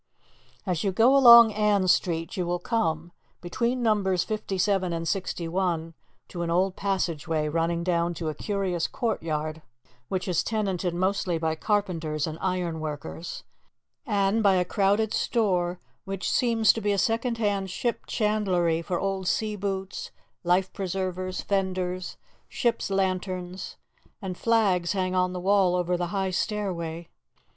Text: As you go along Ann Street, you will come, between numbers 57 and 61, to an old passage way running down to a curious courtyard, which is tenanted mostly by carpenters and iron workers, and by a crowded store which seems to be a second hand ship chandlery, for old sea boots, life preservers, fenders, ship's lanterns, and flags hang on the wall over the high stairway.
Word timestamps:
As 0.65 0.83
you 0.83 0.91
go 0.91 1.15
along 1.15 1.51
Ann 1.53 1.87
Street, 1.87 2.35
you 2.35 2.43
will 2.47 2.57
come, 2.57 3.11
between 3.39 3.83
numbers 3.83 4.23
57 4.23 4.91
and 4.91 5.07
61, 5.07 5.93
to 6.29 6.41
an 6.41 6.49
old 6.49 6.75
passage 6.75 7.27
way 7.27 7.47
running 7.47 7.83
down 7.83 8.15
to 8.15 8.27
a 8.27 8.33
curious 8.33 8.87
courtyard, 8.87 9.61
which 10.07 10.27
is 10.27 10.41
tenanted 10.41 10.95
mostly 10.95 11.37
by 11.37 11.53
carpenters 11.53 12.25
and 12.25 12.39
iron 12.41 12.79
workers, 12.79 13.43
and 14.03 14.41
by 14.41 14.55
a 14.55 14.65
crowded 14.65 15.13
store 15.13 15.79
which 16.05 16.31
seems 16.31 16.73
to 16.73 16.81
be 16.81 16.91
a 16.91 16.97
second 16.97 17.37
hand 17.37 17.69
ship 17.69 18.07
chandlery, 18.07 18.81
for 18.81 18.99
old 18.99 19.27
sea 19.27 19.55
boots, 19.55 20.09
life 20.43 20.73
preservers, 20.73 21.41
fenders, 21.41 22.17
ship's 22.49 22.89
lanterns, 22.89 23.77
and 24.19 24.35
flags 24.35 24.93
hang 24.93 25.13
on 25.13 25.31
the 25.31 25.39
wall 25.39 25.75
over 25.75 25.95
the 25.95 26.07
high 26.07 26.31
stairway. 26.31 27.07